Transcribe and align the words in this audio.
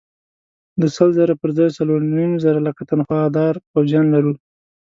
د 0.81 0.83
سل 0.95 1.09
زره 1.17 1.33
پر 1.41 1.49
ځای 1.57 1.69
څلور 1.77 1.99
نیم 2.15 2.31
لکه 2.67 2.81
تنخوادار 2.89 3.53
پوځیان 3.71 4.05
لرو. 4.15 4.33